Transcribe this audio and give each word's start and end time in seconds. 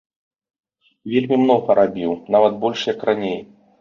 Вельмі 1.13 1.39
многа 1.43 1.75
рабіў, 1.81 2.17
нават 2.37 2.59
больш 2.65 2.79
як 2.93 2.99
раней. 3.11 3.39